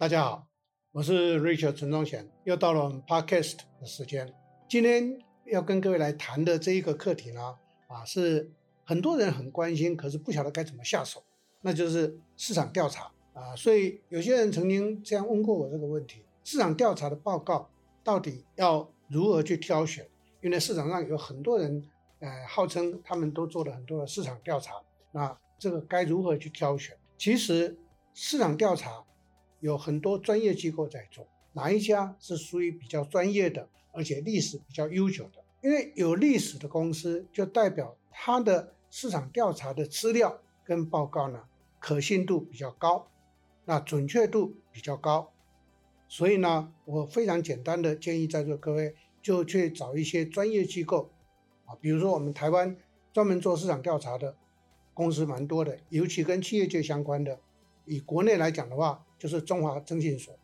[0.00, 0.46] 大家好，
[0.92, 4.32] 我是 Richard 陈宗贤，又到了我们 Podcast 的时间。
[4.68, 7.56] 今天要跟各位来谈的这一个课题呢，
[7.88, 8.48] 啊，是
[8.84, 11.20] 很多人很关心，可是不晓得该怎么下手，
[11.62, 13.56] 那就是市场调查啊。
[13.56, 17.68] 所以有些人曾经这样问过我这个问题：市场调查的报告
[18.04, 20.08] 到底要如何去挑选？
[20.40, 21.82] 因为市场上有很多人，
[22.20, 24.74] 呃，号称他们都做了很多的市场调查，
[25.10, 26.96] 那这个该如何去挑选？
[27.16, 27.76] 其实
[28.14, 29.04] 市场调查
[29.60, 35.44] 有很多专业机构在做，哪一家是属于比较专业的，而且历史比较悠久的？
[35.62, 41.44] 因为有历史的公司，就代表它的市场调查的资料跟报告呢，
[41.78, 43.08] 可信度比较高，
[43.64, 45.32] 那准确度比较高。
[46.08, 48.94] 所以呢，我非常简单的建议在座各位。
[49.20, 51.10] 就去找一些专业机构
[51.66, 52.74] 啊，比如说我们台湾
[53.12, 54.36] 专门做市场调查的
[54.94, 57.38] 公司蛮多的，尤其跟企业界相关的。
[57.88, 60.34] 以国内来讲的话，就是中华征信所；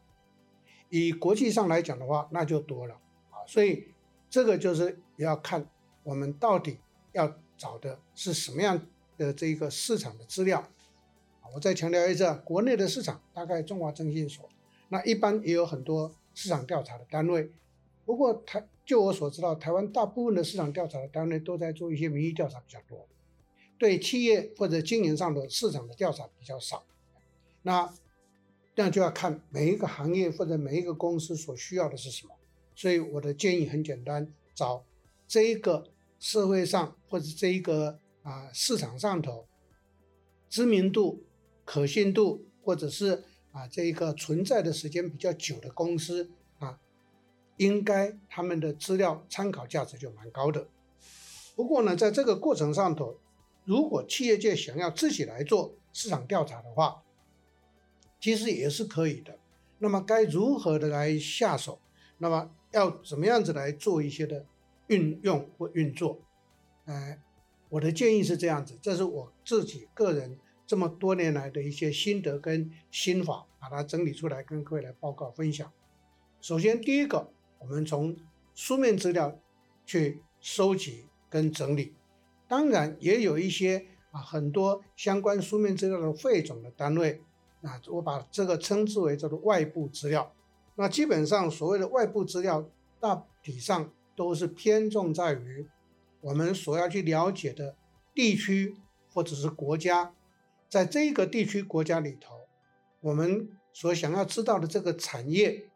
[0.88, 2.94] 以国际上来讲的话，那就多了
[3.30, 3.44] 啊。
[3.46, 3.88] 所以
[4.30, 5.68] 这个就是要看
[6.02, 6.78] 我们到底
[7.12, 8.86] 要找的是什么样
[9.18, 10.60] 的这一个市场的资料
[11.42, 11.44] 啊。
[11.54, 14.48] 我再强调一次，国内的市场大概中华征信所，
[14.88, 17.52] 那一般也有很多市场调查的单位。
[18.06, 23.06] 不过台就我所知道，台湾大部分的市场调查的单位都在做一些民意调查比较多，
[23.78, 26.84] 对企业或者经营上的市场的调查比较少。
[27.64, 27.92] 那
[28.76, 32.34] 这样就要看每一个行业或者每一个公司所需要的是什么。
[32.76, 34.84] 所以我的建议很简单，找
[35.26, 39.46] 这一个社会上或者这一个啊市场上头
[40.48, 41.24] 知名度、
[41.64, 46.78] 可信度，或者是啊这一个存在的时间比较久的公司啊。
[47.56, 50.66] 应该他们的资料参考价值就蛮高的。
[51.54, 53.20] 不过呢，在这个过程上头，
[53.64, 57.03] 如果企业界想要自己来做市场调查的话，
[58.24, 59.38] 其实也是可以的。
[59.80, 61.78] 那么该如何的来下手？
[62.16, 64.46] 那么要怎么样子来做一些的
[64.86, 66.22] 运用或运作？
[66.86, 67.18] 呃，
[67.68, 75.70] 我的建议是这样子，这是我自己个人这么多年来的一些心得跟心法，把它整理出来跟各位来报告分享。
[76.40, 77.30] 首先，第一个。
[77.58, 78.16] 我们从
[78.54, 79.38] 书面资料
[79.84, 81.94] 去收集跟整理，
[82.48, 87.20] 当然也有一些啊很多相关书面资料的汇总的单位，
[87.64, 90.32] 啊，我把这个称之为叫做外部资料。
[90.76, 92.64] 那基本上所谓的外部资料，
[93.00, 95.66] 大体上都是偏重在于
[96.20, 97.74] 我们所要去了解的
[98.14, 98.76] 地区
[99.12, 100.12] 或者是国家，
[100.68, 102.40] 在这个地区国家里头，
[103.00, 105.70] 我们所想要知道的这个产业。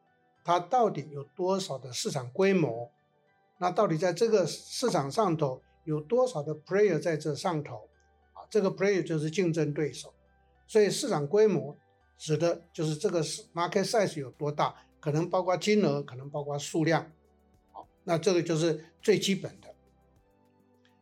[0.44, 2.90] 它到底有多少的市场规模？
[3.58, 7.88] 那到底在这个市场上头有多少的 player 在这上头？
[8.32, 10.14] 啊，这个 player 就是竞争对手。
[10.68, 11.76] 所以市场规模
[12.16, 17.10] 指的就是这个是 market size 有多大，可能包括金额，可能包括数量。
[17.72, 19.74] 好，那这个就是最基本的。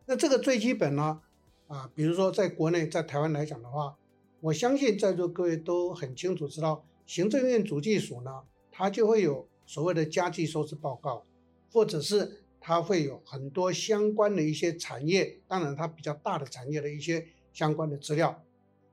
[0.06, 1.20] 那这个最基本呢，
[1.66, 3.96] 啊，比如说在国内，在台湾来讲的话，
[4.40, 8.44] 我相信在座各位都很清楚知道，行政院主计署呢。
[8.78, 11.24] 它就会有所谓的家计收支报告，
[11.72, 18.44] 或者是它会有很多相关的一些产业，当然它比较大的产业的一些相关的资料。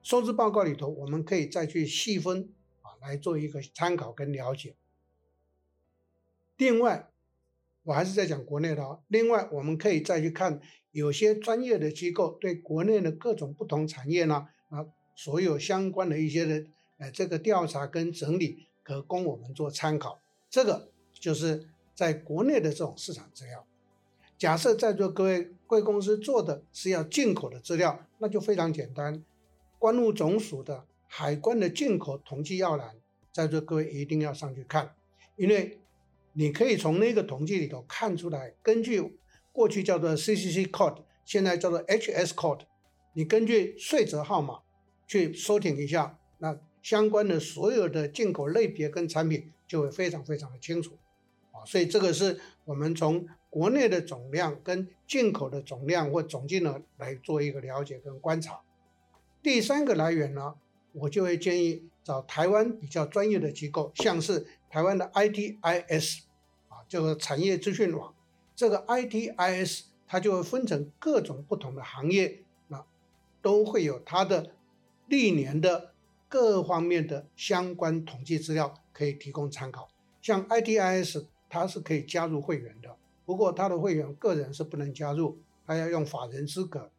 [0.03, 2.50] 收支报告里头，我们可以再去细分
[2.81, 4.75] 啊，来做一个参考跟了解。
[6.58, 7.09] 另外，
[7.84, 9.02] 我还是在讲国内的哦。
[9.08, 10.62] 另外，我们可以再去看
[10.92, 16.66] 有些专业的机构对国内的各种不同产业呢啊，所有相关的一些的
[17.00, 18.68] 呃这个调查跟整理。
[18.86, 20.19] 可供我们做参考，
[20.50, 23.66] 这个就是在国内的这种市场资料。
[24.38, 29.24] 假设在座各位贵公司做的是要进口的资料，那就非常简单，
[29.84, 32.96] 关务总署的海关的进口统计要栏，
[33.34, 34.96] 在座各位一定要上去看，
[35.36, 35.78] 因为
[36.32, 39.18] 你可以从那个统计里头看出来，根据
[39.52, 42.62] 过去叫做 CCC code，现在叫做 HS code，
[43.12, 44.62] 你根据税则号码
[45.06, 46.58] 去搜寻一下，那。
[46.82, 50.98] 相关的所有的进口类别跟产品就会非常非常的清楚，
[51.52, 58.62] 啊，所以这个是我们从国内的总量跟进口的总量或总金额来做一个了解跟观察。
[59.44, 60.56] 第三个来源呢，
[60.94, 66.22] 我就会建议找台湾比较专业的机构，像是台湾的 ITIS
[66.69, 68.16] 啊，这个产业资讯网，
[68.56, 72.84] 这个 ITIS 它就会分成各种不同的行业，那
[73.42, 74.56] 都会有它的
[75.07, 75.92] 历年的。
[76.30, 79.88] 各方面的相关统计资料可以提供参考。
[80.19, 85.38] 像 ITIS，它是可以加入会员的，不过它的会员个人是不能加入，
[85.68, 86.90] 它要用法人资格。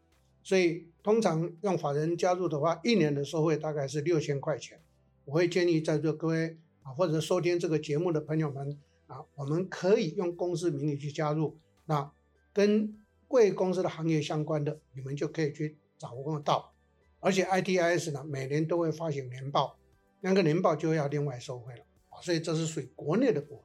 [0.45, 4.81] 所以通常用法人加入的话，一年的收费大概是六千块钱。
[5.25, 12.13] 我会建议在座各位啊，或者收听这个节目的朋友们啊，我们可以用公司名义去加入，那
[12.53, 12.95] 跟
[13.27, 16.75] 贵公司的行业相关的，你们就可以去掌握到。
[17.21, 19.79] 而且 ITIS 呢，每年都会发行年报，
[20.21, 21.81] 那个年报就要另外收费了
[22.11, 23.65] 啊，所以这是属于国内的部分。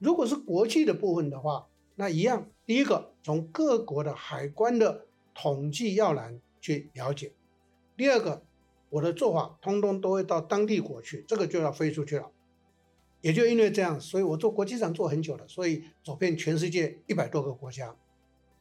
[0.00, 7.32] 如果是国际的部分的话，那一样，第一个从各国的海关的统计要栏去了解，
[7.96, 8.42] 第二个。
[8.90, 12.30] 我的做法通通都会到当地国去，这个就要飞出去了。
[13.22, 17.96] 也就因为这样，所以我做国际上做很久了，所以走遍全世界一百多个国家。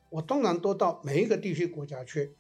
[0.09, 2.31] 我通常都到每一个地区国家去，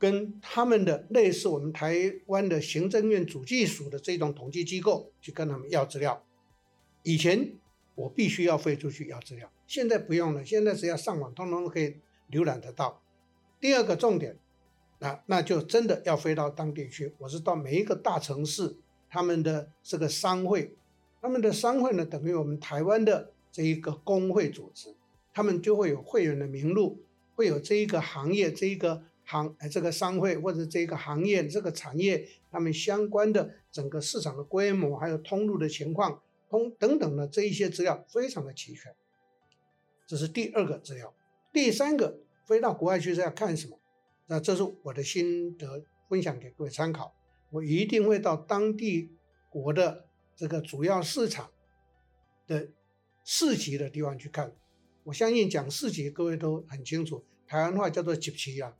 [0.00, 1.94] 跟他们的类似我们台
[2.26, 6.24] 湾的行政院主计署的这种统计机构去跟他们要资料。
[7.04, 7.52] 以前
[7.94, 12.00] 我必须要飞出去要资料，现在不用了，现在只要上网，通通都可以
[12.32, 13.00] 浏览得到。
[13.60, 14.36] 第二个重点。
[14.98, 17.12] 那那就真的要飞到当地去。
[17.18, 18.76] 我是到每一个大城市，
[19.10, 20.76] 他们的这个商会，
[21.20, 24.94] 他们的商会呢，等于我们台湾的这一个工会组织，
[25.34, 27.02] 他们就会有会员的名录，
[27.34, 38.94] 会有这一个行业、这一个行、这个商会或者这一个行业、这个产业，他们相关的整个市场的规模，还有通路的情况，通等等的这一些资料非常的齐全。
[40.06, 41.12] 这是第二个资料。
[41.52, 43.78] 第三个，飞到国外去是要看什么？
[44.26, 47.14] 那这是我的心得分享给各位参考。
[47.50, 49.10] 我一定会到当地
[49.50, 51.50] 国的这个主要市场
[52.46, 52.70] 的
[53.22, 54.52] 市集的地方去看。
[55.04, 58.74] 我相信讲市集各位都很清楚，台湾话叫做集市啊。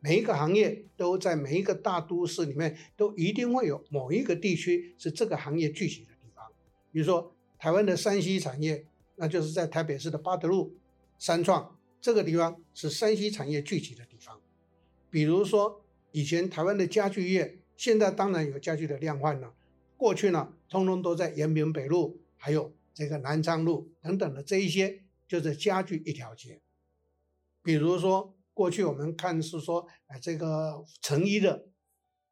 [0.00, 6.46] 每一个行业都在每一个大都市里面都一定会有某一个地区是这个行业聚集的地方。
[6.92, 8.86] 比如说台湾的山西产业，
[9.16, 10.76] 那就是在台北市的八德路
[11.18, 11.76] 三创
[12.08, 14.40] 这个地方是山西产业聚集的地方。
[15.10, 19.54] 比如说，以前台湾的家具业，现在当然有家具的量贩了。
[19.94, 26.62] 过去呢，通通都在延平北路，还有这个南昌路等等的这一些，就是家具一条街。
[27.62, 31.66] 比如说，过去我们看是说，哎，这个成衣的，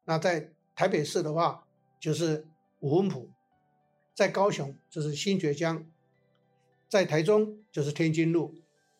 [0.05, 1.67] 那在台北市的话，
[1.99, 2.47] 就是
[2.79, 3.29] 五分埔；
[4.15, 5.85] 在高雄就是新崛江；
[6.89, 8.55] 在台中就是天津路。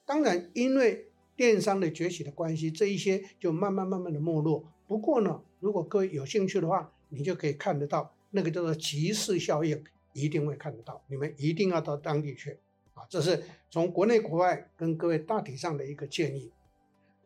[0.07, 4.63] 当然，因为电商的崛起的关系，这一些就慢慢慢慢的没落。
[4.87, 9.83] 不过呢，如果各位有兴趣的话，你就可以看得到那个叫做集市效应，
[10.13, 11.03] 一定会看得到。
[11.07, 12.57] 你们一定要到当地去
[12.93, 13.03] 啊！
[13.09, 16.53] 这是从国内国外跟各位大体上的一个建议。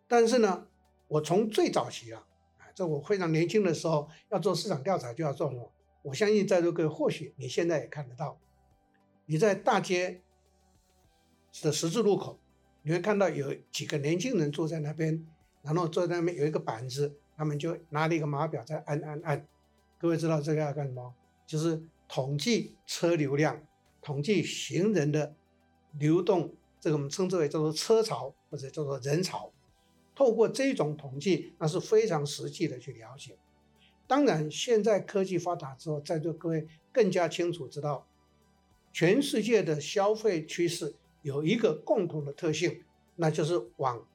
[0.07, 0.65] 但是呢，
[1.07, 2.25] 我从最早期啊，
[2.73, 5.71] 在我非常年轻的时候要做市场调查，就要做什么？
[6.01, 8.39] 我相信在座各位或许你现在也看得到，
[9.27, 10.21] 你在大街
[11.61, 12.39] 的十字路口。
[12.83, 15.25] 你会看到有几个年轻人坐在那边，
[15.61, 19.47] 然后坐在那边有一个板子，他们就拿了一个码表在按按按。
[19.99, 21.13] 各位知道这个要干什么？
[21.45, 23.61] 就是统计车流量，
[24.01, 25.35] 统计行人的
[25.99, 29.51] 流动，这个我们称之为叫做车潮或者叫做人潮。
[30.15, 33.37] 透过这种统计，那是非常实际的去了解。
[34.07, 38.07] 当然，现在科技发达之后，在座各位更加清楚知道，
[38.91, 40.95] 全世界的消费趋势。
[41.21, 42.83] 有一个共同的特性，
[43.15, 44.07] 那就是往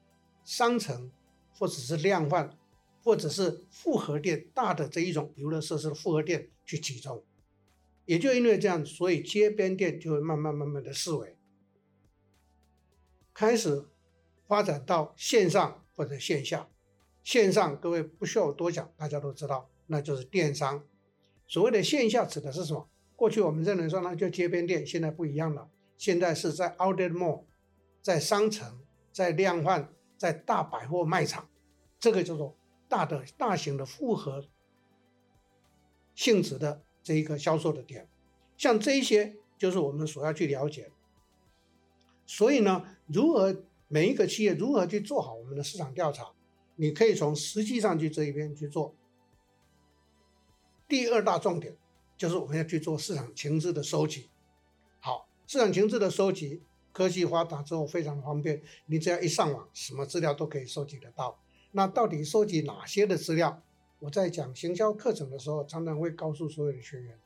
[0.43, 1.11] 商城，
[1.53, 2.57] 或者是量贩，
[3.03, 7.23] 或者是复合店，大的这一种游乐设施的复合店去集中。
[8.05, 11.37] 也就因为这样，所以街边店就会慢慢慢慢的式微，
[13.33, 13.85] 开始
[14.47, 16.69] 发展到线上或者线下。
[17.23, 20.85] 线上各位不需要我多讲，大家都知道，那就是电商。
[21.45, 22.89] 所谓的线下指的是什么？
[23.17, 25.69] 过去我们认为说那就街边店，现在不一样了。
[25.97, 27.43] 现在是在 Outlet Mall，
[28.01, 28.79] 在商城，
[29.11, 31.49] 在量贩，在大百货卖场，
[31.99, 32.55] 这个叫做
[32.87, 34.45] 大的大型的复合
[36.13, 38.07] 性质的这一个销售的点，
[38.57, 40.91] 像这些就是我们所要去了解。
[42.25, 46.31] 所以呢，如何每一个企业如何去做好我们的市场调查，
[46.75, 48.93] 你可以从实际上去这一边去做。
[50.87, 51.75] 第二大重点
[52.17, 54.29] 就是我们要去做市场情资的收集。
[54.99, 56.61] 好市场情资的收集，
[56.91, 61.39] 科技发达之后非常方便，你只要一上网，什么资料都可以收集得到。
[61.71, 63.63] 那到底收集哪些的资料？
[63.99, 67.17] 我在讲行销课程的时候，常常会告诉所有的学员，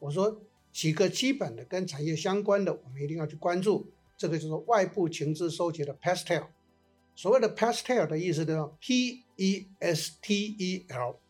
[0.00, 0.42] 我说
[0.72, 3.86] 几个基本的跟产业相关的，我们一定要去关注。
[4.16, 6.48] 这个就是外部情资收集的 Pastel。
[7.14, 11.20] 所谓的 Pastel 的意思叫 P E S T E L。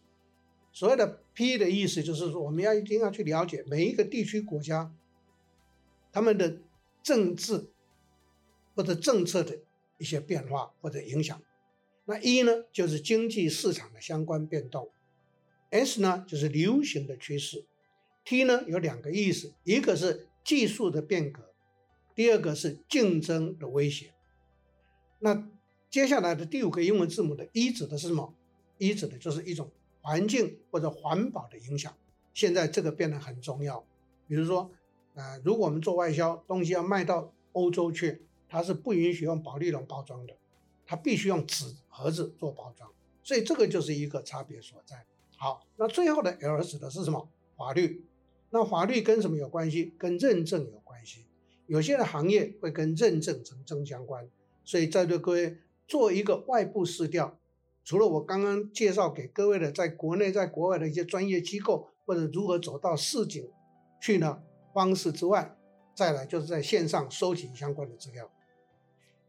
[0.72, 4.90] 所谓的 P 的意思就是说，我们要一定要去了解每一个地区国家。
[6.18, 6.58] 他们的
[7.00, 7.70] 政治
[8.74, 9.56] 或者政策的
[9.98, 11.40] 一些变化或者影响，
[12.06, 14.90] 那一呢就是经济市场的相关变动
[15.70, 17.64] ，S 呢就是流行的趋势
[18.24, 21.54] T 呢有两个意思，一个是技术的变革，
[22.16, 24.12] 第二个是竞争的威胁。
[25.20, 25.48] 那
[25.88, 28.34] 接下来的第五个英文字母的 E 指的是什么
[28.78, 29.70] ？E 指的就是一种
[30.02, 31.96] 环境或者环保的影响。
[32.34, 33.86] 现在这个变得很重要。
[34.26, 34.70] 比如说，
[35.18, 40.36] 呃，如果我们做外销，东西要卖到欧洲去，它是不允许用保丽龙包装的，
[40.86, 42.88] 它必须用纸盒子做包装。
[43.24, 45.04] 所以这个就是一个差别所在。
[45.36, 47.28] 好，那最后的 L 指的是什么？
[47.56, 48.04] 法律。
[48.50, 49.92] 那法律跟什么有关系？
[49.98, 51.24] 跟认证有关系。
[51.66, 54.30] 有些的行业会跟认证成正相关。
[54.64, 55.58] 所以在座各位
[55.88, 57.36] 做一个外部市调，
[57.84, 63.50] 除了我刚刚介绍给各位的，在国内、在国外的一些专业机构或者如何走到市井
[64.00, 64.42] 去呢
[64.78, 65.56] 方式之外，
[65.92, 68.30] 再来就是在线上收集相关的资料。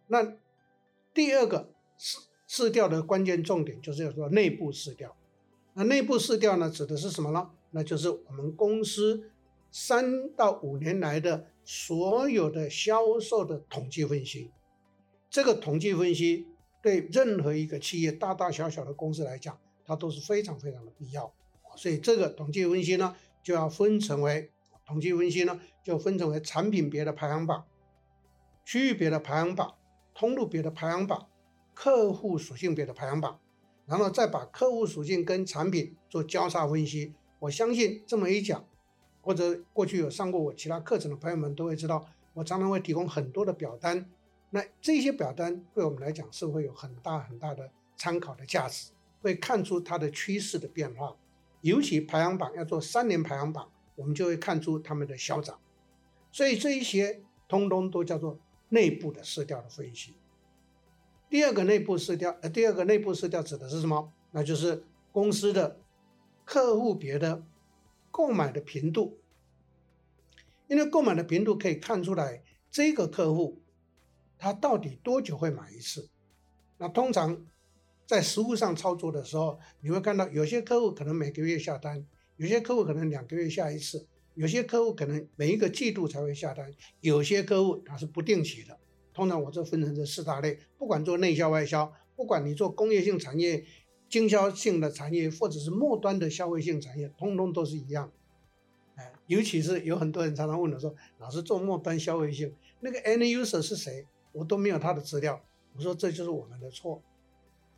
[0.06, 0.36] 那
[1.12, 5.16] 第二个市市调的关键重点就是要说内部市调。
[5.74, 7.50] 那内部市调呢，指的是什么呢？
[7.72, 9.32] 那就是我们公司
[9.72, 14.52] 三到五年来的所有的销售的统计分析。
[15.32, 16.46] 这个统计分析
[16.80, 21.34] 对任何一个企业，大大小小的公司来讲，它都是非常非常的必要。
[21.76, 24.52] 所以这个统计分析呢，就要分成为
[24.90, 27.64] 统计分析呢，就分成为产品别的排行榜、
[28.66, 29.76] 区域别的排行榜、
[30.16, 31.28] 通路别的排行榜、
[31.76, 33.40] 客户属性别的排行榜，
[33.86, 37.14] 然后再把客户属性跟产品做交叉分析。
[37.38, 38.66] 我相信这么一讲，
[39.22, 42.04] 或者过去有上过我其他课程的朋友们都会知道，
[42.34, 44.10] 我常常会提供很多的表单。
[44.50, 48.90] 那这些表单对我们来讲是会有很大很大的参考的价值，
[49.22, 51.16] 会看出它的趋势的变化。
[51.62, 53.70] 尤其排行榜要做三年排行榜，
[54.00, 55.60] 我们就会看出他们的消长。
[56.32, 58.40] 所以这一些通通都叫做
[58.70, 60.16] 内部的色调的分析。
[61.30, 64.12] 第二个内部色调，呃，第二个内部色调指的是什么？
[64.32, 65.80] 那就是公司的。
[66.52, 67.44] 客户别的
[68.10, 69.20] 购买的频度，
[70.68, 72.42] 因为购买的频度可以看出来
[72.72, 73.62] 这个客户
[74.40, 76.10] 他到底多久会买一次。
[76.80, 77.46] 那通常
[78.08, 82.04] 在实务上操作的时候，你会看到有些客户可能每个月下单，
[82.40, 88.78] 有些客户可能两个月下一次，有些客户可能每一个季度才会下单，有些客户他是不定期的。
[89.14, 93.66] 通常我这分成这四大类，不管做内销外销，不管你做工业性产业。
[94.08, 98.12] 经销性的产业或者是末端的消费性产业，通通都是一样。
[98.96, 104.08] 哎，尤其是有很多人常常问我说：“老师做末端消费性，那个 end user 是谁？
[104.32, 105.40] 我都没有他的资料。”
[105.78, 107.04] 我说：“这就是我们的错。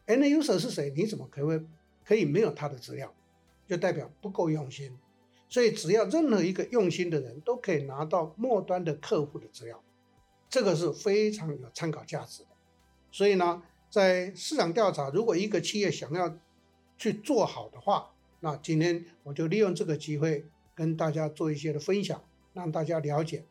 [0.08, 0.94] end user 是谁？
[0.96, 1.62] 你怎么可以
[2.06, 3.14] 可以没有他的资料？
[3.72, 4.96] 就代表不够用心。
[5.50, 9.82] 所以只要任何一个用心的人都可以拿到末端的客户的资料，
[10.48, 12.50] 这个是非常有参考价值的。
[13.12, 16.34] 所以呢。”在市场调查，如果一个企业想要
[16.98, 22.24] 去做好的话，那今天我就利用这个机会跟大家做一些的分享，
[22.54, 23.44] 让大家了解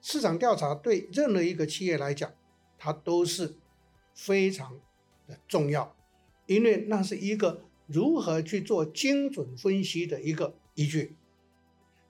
[0.00, 2.32] 市场调查对任何一个企业来讲，
[2.78, 3.54] 它都是
[4.14, 4.80] 非常
[5.28, 5.94] 的重要，
[6.46, 11.16] 因为那是一个如何去做精准分析的一个依据。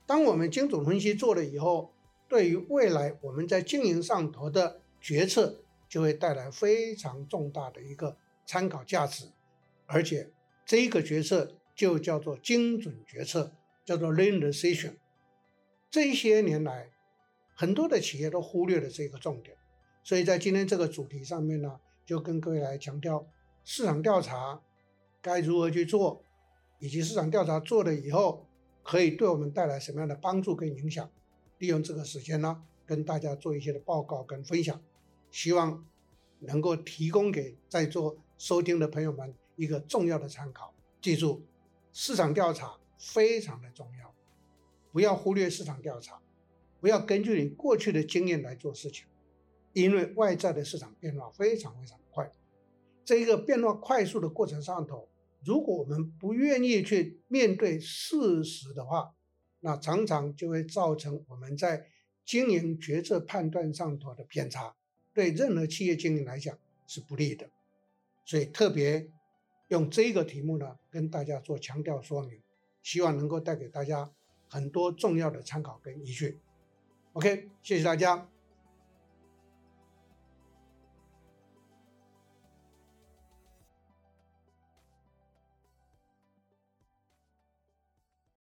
[0.07, 1.93] 当我们精准分析做了以后，
[2.29, 5.59] 对于未来我们在经营上头的决策。
[5.93, 9.27] 就会带来非常重大的一个参考价值，
[9.85, 10.31] 而且
[10.65, 13.53] 这个决策就叫做精准决策，
[13.85, 14.95] 叫做 lean decision。
[15.91, 16.89] 这些年来，
[17.55, 19.55] 很多的企业都忽略了这个重点，
[20.03, 23.27] 所以在今天这个主题上面呢，就跟各位来强调
[23.63, 24.63] 市场调查
[25.23, 26.23] 该如何去做，
[26.81, 28.47] 以及市场调查做了以后
[28.83, 31.09] 可以对我们带来什么样的帮助跟影响。
[31.59, 34.83] 利用这个时间呢，跟大家做一些的报告跟分享。
[35.31, 35.87] 希望
[36.41, 40.75] 能够提供给在座收听的朋友们一个重要的参考。
[41.01, 41.43] 记住，
[41.93, 44.13] 市场调查非常的重要，
[44.93, 46.21] 不要忽略市场调查，
[46.81, 49.07] 不要根据你过去的经验来做事情，
[49.73, 52.31] 因为外在的市场变化非常非常快。
[53.05, 55.09] 这一个变化快速的过程上头，
[55.45, 59.15] 如果我们不愿意去面对事实的话，
[59.61, 61.87] 那常常就会造成我们在
[62.25, 64.75] 经营决策判断上头的偏差。
[65.15, 67.51] 对任何企业经营来讲是不利的，
[68.25, 69.11] 所以特别
[69.69, 72.41] 用这个题目呢，跟大家做强调说明，
[72.83, 74.11] 希望能够带给大家
[74.49, 76.41] 很多重要的参考跟依据。
[77.13, 78.32] OK，谢谢大家。